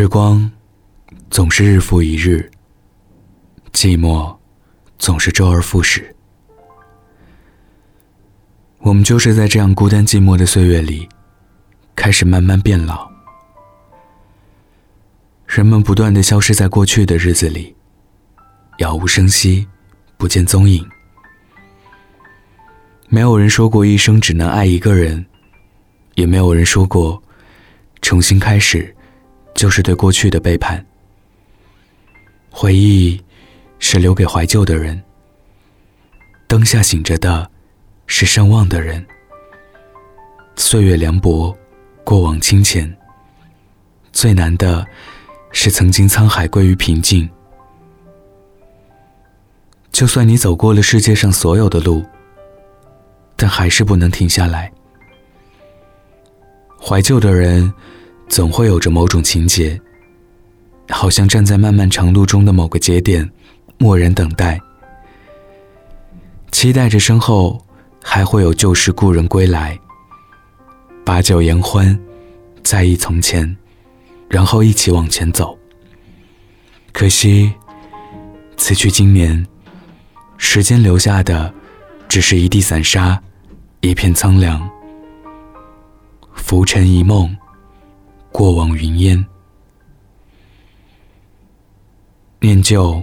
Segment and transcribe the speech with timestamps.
[0.00, 0.50] 时光
[1.28, 2.50] 总是日复一日，
[3.70, 4.34] 寂寞
[4.98, 6.16] 总是周而复始。
[8.78, 11.06] 我们就是在这样孤单寂寞的岁月里，
[11.94, 13.06] 开始慢慢变老。
[15.46, 17.76] 人们不断的消失在过去的日子里，
[18.78, 19.68] 杳无声息，
[20.16, 20.82] 不见踪影。
[23.10, 25.26] 没有人说过一生只能爱一个人，
[26.14, 27.22] 也没有人说过
[28.00, 28.96] 重新开始
[29.60, 30.82] 就是对过去的背叛。
[32.50, 33.22] 回忆
[33.78, 34.98] 是留给怀旧的人，
[36.48, 37.50] 灯下醒着的
[38.06, 39.06] 是盛望的人。
[40.56, 41.54] 岁月凉薄，
[42.04, 42.90] 过往清浅。
[44.12, 44.82] 最难的
[45.52, 47.28] 是曾经沧海归于平静。
[49.92, 52.02] 就算你走过了世界上所有的路。
[53.36, 54.72] 但还是不能停下来。
[56.78, 57.70] 怀旧的人，
[58.30, 59.78] 总会有着某种情节，
[60.88, 63.28] 好像站在漫漫长路中的某个节点，
[63.76, 64.58] 默然等待，
[66.52, 67.60] 期待着身后
[68.00, 69.76] 还会有旧时故人归来，
[71.04, 71.98] 把酒言欢，
[72.62, 73.56] 在忆从前，
[74.28, 75.58] 然后一起往前走。
[76.92, 77.52] 可惜，
[78.56, 79.44] 此去经年，
[80.36, 81.52] 时间留下的，
[82.08, 83.20] 只是一地散沙。
[83.80, 84.70] 一片苍凉，
[86.34, 87.34] 浮沉一梦，
[88.32, 89.24] 过往云烟。
[92.40, 93.02] 念旧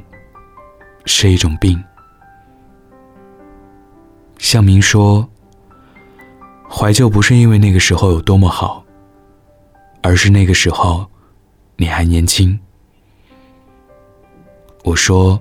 [1.06, 1.82] 是一种病。
[4.40, 5.28] 向明说
[6.70, 8.84] ：“怀旧不是因为那个时候有多么好，
[10.02, 11.06] 而是那个时候
[11.76, 12.58] 你还年轻。”
[14.84, 15.40] 我说：“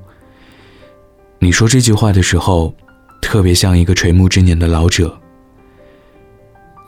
[1.38, 2.74] 你说这句话的时候，
[3.22, 5.18] 特别像一个垂暮之年的老者。”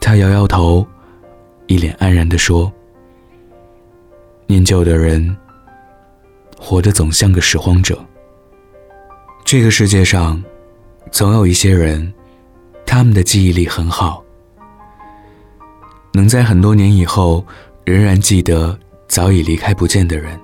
[0.01, 0.85] 他摇摇头，
[1.67, 2.71] 一脸安然地说
[4.51, 5.37] ：“念旧的人，
[6.57, 8.03] 活得总像个拾荒者。
[9.45, 10.43] 这个世界上，
[11.11, 12.11] 总有一些人，
[12.83, 14.23] 他们的记忆力很好，
[16.13, 17.45] 能在很多年以后
[17.85, 18.75] 仍然记得
[19.07, 20.35] 早已离开不见的人，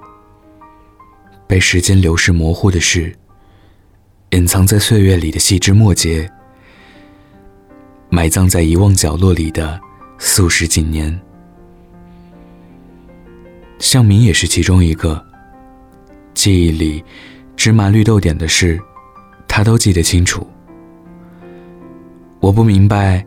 [1.47, 3.11] 被时间流逝模糊的事，
[4.29, 6.31] 隐藏在岁月里的细枝末节。”
[8.07, 9.81] 埋葬在遗忘角落里的
[10.19, 11.19] 数十几年，
[13.79, 15.23] 向明也是其中一个。
[16.33, 17.03] 记忆里
[17.55, 18.79] 芝麻绿豆点的事，
[19.47, 20.45] 他都记得清楚。
[22.39, 23.25] 我不明白，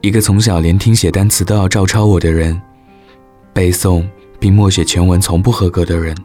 [0.00, 2.60] 一个从小连听写单词都要照抄我的人，
[3.52, 4.08] 背诵
[4.38, 6.16] 并默写全文从不合格的人，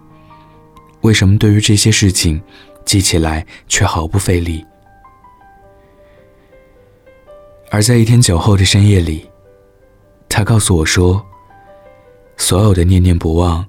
[1.02, 2.42] 为什么对于这些事情
[2.86, 4.66] 记起来却毫不费力？
[7.70, 9.30] 而在一天酒后的深夜里，
[10.30, 11.24] 他告诉我说
[12.38, 13.66] ：“所有的念念不忘，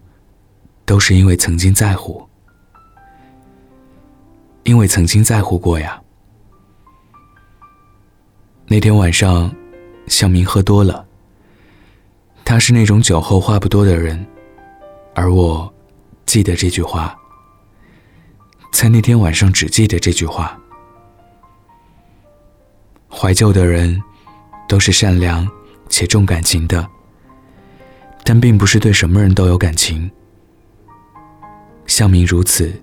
[0.84, 2.26] 都是因为曾经在乎，
[4.64, 6.00] 因为曾经在乎过呀。”
[8.68, 9.54] 那天晚上，
[10.08, 11.06] 向明喝多了。
[12.44, 14.24] 他是那种酒后话不多的人，
[15.14, 15.72] 而我
[16.26, 17.16] 记得这句话，
[18.72, 20.58] 在那天晚上只记得这句话。
[23.08, 24.00] 怀旧的人，
[24.68, 25.48] 都是善良
[25.88, 26.88] 且重感情的，
[28.28, 30.10] 但并不是对什么人都有感情。
[31.86, 32.82] 向明如此，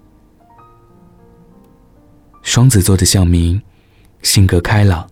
[2.41, 3.61] 双子座的向明，
[4.21, 5.05] 性格开朗，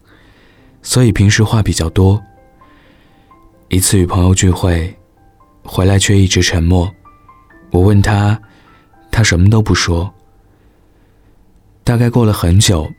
[0.81, 2.23] 所以平时话比较多。
[3.67, 4.97] 一次与朋友聚会，
[5.63, 6.89] 回来却一直沉默。
[7.69, 8.39] 我问他，
[9.11, 10.09] 他什么都不说。
[11.83, 12.89] 大概过了很久。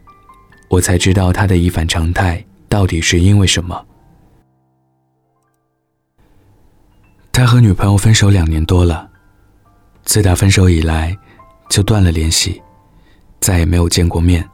[0.68, 3.86] 我才知道他的一反常态到底是因为什么。
[7.32, 9.08] 他和女朋友分手两年多了，
[10.04, 11.16] 自打分手以来
[11.70, 12.60] 就断了联系，
[13.40, 14.46] 再也没有见过面。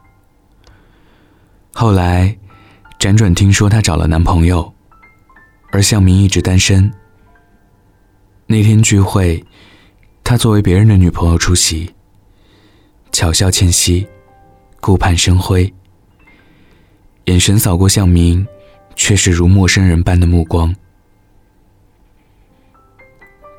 [1.74, 2.34] 后来
[2.96, 4.72] 辗转听说她找了男朋友，
[5.72, 6.90] 而向明一直单身。
[8.46, 9.44] 那天聚会，
[10.22, 11.92] 他作为别人的女朋友出席，
[13.10, 14.06] 巧笑倩兮，
[14.80, 15.70] 顾盼生辉。
[17.24, 18.46] 眼神扫过向明，
[18.94, 20.74] 却是如陌生人般的目光。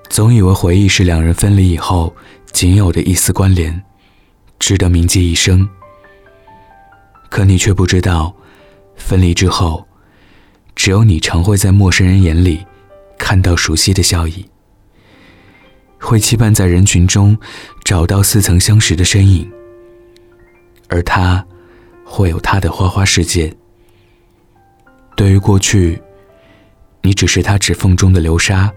[0.09, 2.13] 总以为回忆是两人分离以后
[2.51, 3.81] 仅有的一丝关联，
[4.57, 5.67] 值得铭记一生。
[7.29, 8.35] 可你却不知道，
[8.95, 9.87] 分离之后，
[10.75, 12.65] 只有你常会在陌生人眼里
[13.17, 14.45] 看到熟悉的笑意，
[15.99, 17.37] 会期盼在人群中
[17.83, 19.49] 找到似曾相识的身影，
[20.87, 21.45] 而他。
[22.11, 23.53] 会有他的花花世界。
[25.15, 26.01] 对于过去，
[27.03, 28.73] 你只是他指缝中的流沙。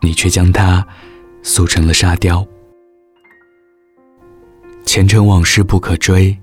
[0.00, 0.86] 你却将它
[1.42, 2.46] 塑成了沙雕。
[4.84, 6.36] 前尘往事不可追，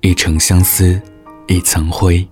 [0.00, 1.00] 一城相思
[1.46, 2.26] 一层灰。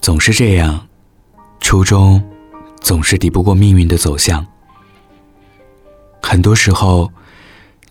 [0.00, 0.86] 总是这样，
[1.60, 2.22] 初衷
[2.80, 4.46] 总是敌不过命运的走向。
[6.22, 7.10] 很多时候，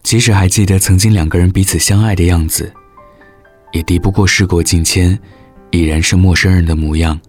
[0.04, 2.72] 即使还记得曾经两个人彼此相爱的样子，
[3.72, 5.18] 也敌不过事过境迁，
[5.72, 7.20] 已然是陌生人的模样。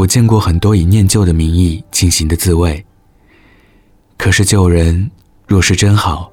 [0.00, 2.82] 我见过很多以念旧的名义进行的自慰。
[4.16, 5.10] 可是旧人
[5.46, 6.32] 若是真好，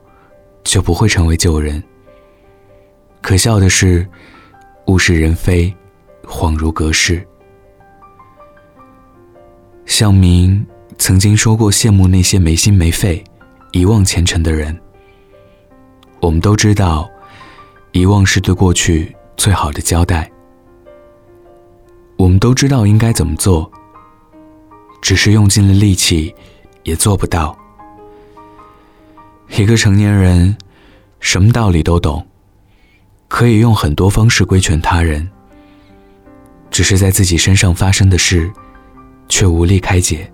[0.64, 1.84] 就不会成为旧人。
[3.22, 4.08] 可笑的是，
[4.86, 5.76] 物是人非，
[6.24, 7.28] 恍如隔世。
[9.86, 10.66] 向明
[10.98, 13.22] 曾经说过，羡慕那些没心没肺、
[13.74, 14.80] 遗忘前尘的人。
[16.22, 17.10] 我们都知道，
[17.92, 20.32] 遗忘是对过去最好的交代。
[22.18, 23.72] 我们都知道应该怎么做，
[25.02, 26.34] 只是用尽了力气，
[26.84, 27.56] 也做不到。
[29.50, 30.58] 一个成年人，
[31.20, 32.26] 什么道理都懂，
[33.28, 35.30] 可以用很多方式规劝他人，
[36.72, 38.52] 只是在自己身上发生的事，
[39.30, 40.30] 却无力开解。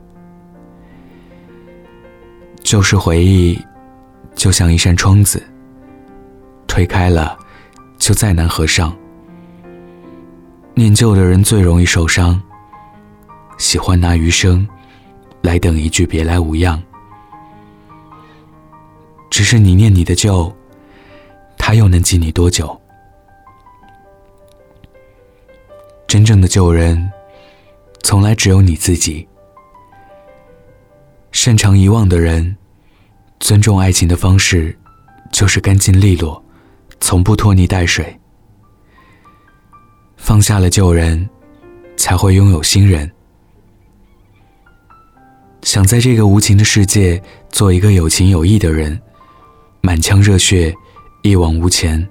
[2.64, 3.60] 旧时回忆，
[4.36, 5.44] 就像一扇窗子，
[6.66, 7.38] 推开了，
[7.98, 8.96] 就再难合上。
[10.76, 12.42] 念旧的人最容易受伤，
[13.60, 14.68] 喜欢拿余生，
[15.42, 16.82] 来等一句别来无恙。
[19.30, 20.52] 只是你念你的旧，
[21.60, 22.76] 他又能记你多久？
[26.08, 27.12] 真正的旧人，
[28.02, 29.28] 从来只有你自己。
[31.32, 32.58] 擅长遗忘的人，
[33.40, 34.76] 尊重爱情的方式，
[35.32, 36.44] 就是干净利落，
[37.00, 38.20] 从不拖泥带水。
[40.24, 41.30] 放下了旧人，
[41.98, 43.12] 才会拥有新人。
[45.64, 48.98] 想在这个无情的世界，做一个有情有义的人。
[49.82, 50.74] 满腔热血，
[51.24, 52.08] 一往无前。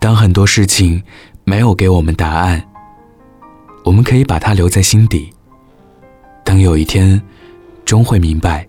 [0.00, 1.00] 当很多事情
[1.44, 2.60] 没有给我们答案，
[3.84, 5.32] 我们可以把它留在心底。
[6.44, 7.22] 等有一天，
[7.84, 8.68] 终会明白，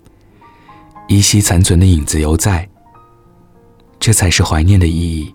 [1.08, 2.70] 依稀残存的影子犹在。
[4.00, 5.34] 这才是怀念的意义。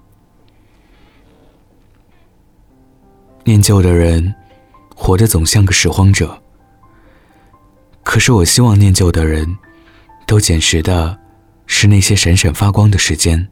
[3.44, 4.34] 念旧的人，
[4.94, 6.42] 活得总像个拾荒者。
[8.02, 9.58] 可是我希望念旧的人，
[10.26, 11.18] 都捡拾的。
[11.72, 13.48] 是那些闪闪发光的时间。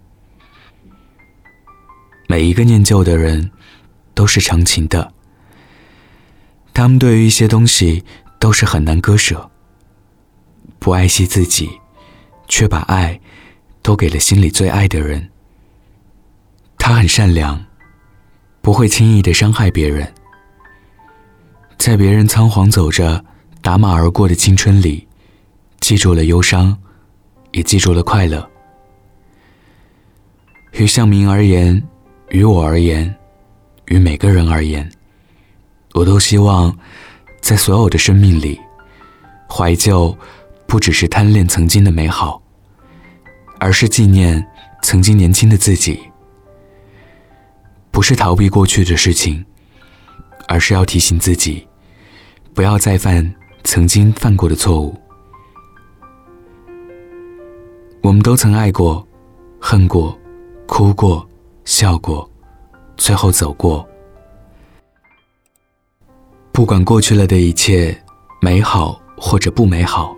[2.26, 3.52] 每一个念旧的人，
[4.12, 5.14] 都是长情的。
[6.74, 8.04] 他们对于一些东西
[8.40, 9.48] 都是很难割舍。
[10.80, 11.70] 不爱惜自己，
[12.48, 13.20] 却把爱
[13.82, 15.30] 都给了心里最爱的人。
[16.76, 17.66] 他很善良，
[18.68, 20.06] 不会轻易的伤害别人。
[21.78, 23.24] 在别人仓皇走着、
[23.62, 25.08] 打马而过的青春里，
[25.80, 26.76] 记住了忧伤。
[27.52, 28.46] 也记住了快乐。
[30.72, 31.82] 于向明而言，
[32.28, 33.16] 于我而言，
[33.86, 34.86] 于每个人而言，
[35.94, 36.78] 我都希望，
[37.40, 38.60] 在所有的生命里，
[39.48, 40.14] 怀旧
[40.66, 42.42] 不只是贪恋曾经的美好，
[43.58, 44.46] 而是纪念
[44.82, 45.98] 曾经年轻的自己。
[47.90, 49.44] 不是逃避过去的事情，
[50.46, 51.66] 而是要提醒自己，
[52.54, 54.94] 不要再犯曾经犯过的错误。
[58.02, 59.06] 我们都曾爱过、
[59.60, 60.16] 恨过、
[60.66, 61.28] 哭过、
[61.64, 62.28] 笑过，
[62.96, 63.86] 最后走过。
[66.52, 67.96] 不管过去了的一切
[68.40, 70.16] 美好或者不美好，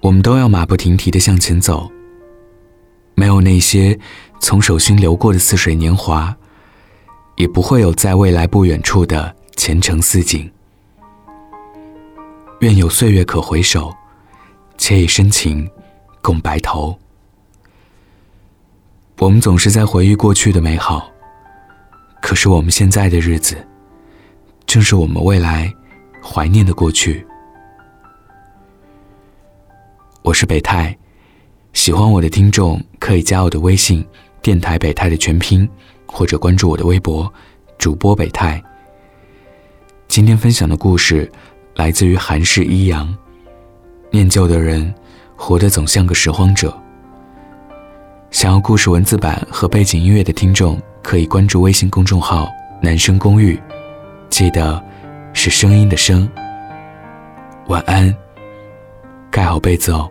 [0.00, 1.90] 我们都要马不停蹄的向前走。
[3.20, 3.98] 没有那些
[4.40, 6.34] 从手心流过的似水年华，
[7.36, 10.50] 也不会有在未来不远处的前程似锦。
[12.60, 13.94] 愿有岁月可回首，
[14.78, 15.70] 且以深情。
[16.22, 16.98] 共白头。
[19.18, 21.10] 我们总是在回忆过去的美好，
[22.22, 23.56] 可是我们现在的日子，
[24.64, 25.70] 正是我们未来
[26.22, 27.26] 怀念的过去。
[30.22, 30.96] 我是北泰，
[31.72, 34.04] 喜欢我的听众可以加我的微信
[34.42, 35.68] “电台北泰”的全拼，
[36.06, 37.32] 或者关注我的微博
[37.78, 38.62] “主播北泰”。
[40.08, 41.30] 今天分享的故事
[41.76, 43.16] 来自于韩式一阳，
[44.10, 44.92] 念旧的人。
[45.42, 46.70] 活得总像个拾荒者。
[48.30, 52.46] 想要故事文字版和背景音乐的听众，可以关注微信公众号
[52.82, 53.58] “男生公寓”，
[54.28, 54.78] 记得
[55.32, 56.28] 是声音的声。
[57.68, 58.14] 晚安，
[59.30, 60.10] 盖好被子哦。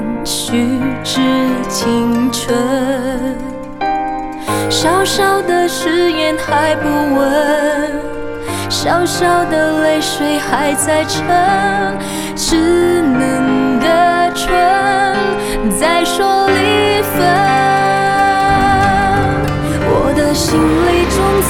[0.23, 1.19] 虚掷
[1.69, 2.55] 青春。
[4.69, 8.01] 小小的誓言还不稳，
[8.69, 11.25] 小小的泪水还在撑，
[12.35, 12.55] 稚
[13.01, 14.49] 嫩的唇
[15.79, 17.21] 在说离分。
[19.83, 21.49] 我的心里从此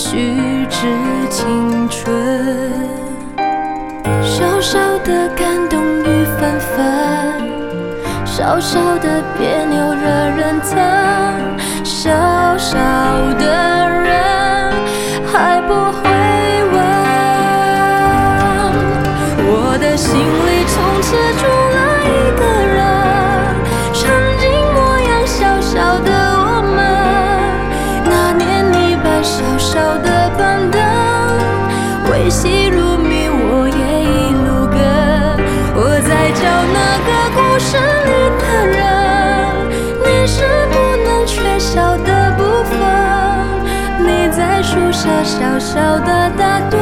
[0.00, 0.86] 虚掷
[1.28, 2.14] 青春，
[4.22, 6.86] 小小的感动雨纷纷，
[8.24, 10.78] 小小的别扭惹人疼，
[11.82, 12.12] 小
[12.56, 12.78] 小
[13.40, 13.44] 的
[13.88, 14.37] 人
[45.58, 46.78] 小小的打盹，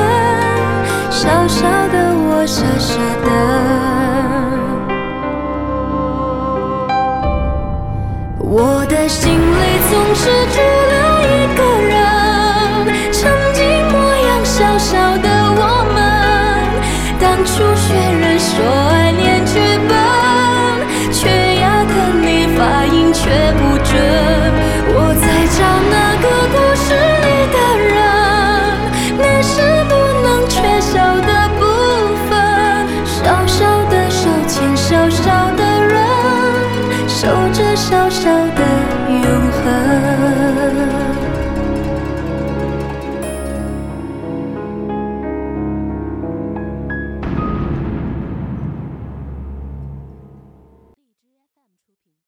[1.11, 2.93] 小小的我傻傻
[3.25, 3.29] 的。
[8.39, 11.97] 我的心里总是住了一个人，
[13.13, 15.61] 曾经模样小小的我
[15.95, 15.97] 们，
[17.19, 18.53] 当初学人说